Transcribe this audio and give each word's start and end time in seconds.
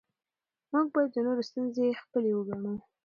موږ 0.71 0.87
باید 0.93 1.09
د 1.13 1.17
نورو 1.25 1.41
ستونزې 1.49 1.99
خپلې 2.01 2.29
وګڼو 2.33 2.73